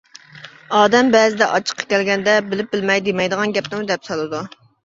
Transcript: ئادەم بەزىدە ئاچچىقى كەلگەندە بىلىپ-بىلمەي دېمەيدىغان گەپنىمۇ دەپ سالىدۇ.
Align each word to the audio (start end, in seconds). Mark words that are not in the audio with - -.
ئادەم 0.77 1.11
بەزىدە 1.15 1.49
ئاچچىقى 1.57 1.87
كەلگەندە 1.93 2.35
بىلىپ-بىلمەي 2.49 3.07
دېمەيدىغان 3.11 3.57
گەپنىمۇ 3.59 3.91
دەپ 3.93 4.09
سالىدۇ. 4.11 4.43